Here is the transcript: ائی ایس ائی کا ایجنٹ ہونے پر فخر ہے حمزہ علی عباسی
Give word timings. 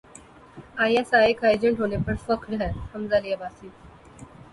ائی 0.81 0.93
ایس 0.97 1.13
ائی 1.13 1.33
کا 1.39 1.47
ایجنٹ 1.49 1.79
ہونے 1.79 1.97
پر 2.05 2.15
فخر 2.25 2.53
ہے 2.61 2.71
حمزہ 2.93 3.15
علی 3.17 3.33
عباسی 3.33 3.69